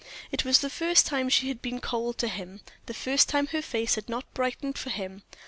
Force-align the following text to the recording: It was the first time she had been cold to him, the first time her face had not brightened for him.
It 0.31 0.43
was 0.43 0.61
the 0.61 0.69
first 0.71 1.05
time 1.05 1.29
she 1.29 1.47
had 1.49 1.61
been 1.61 1.79
cold 1.79 2.17
to 2.17 2.27
him, 2.27 2.61
the 2.87 2.93
first 2.95 3.29
time 3.29 3.45
her 3.49 3.61
face 3.61 3.93
had 3.93 4.09
not 4.09 4.25
brightened 4.33 4.75
for 4.79 4.89
him. 4.89 5.21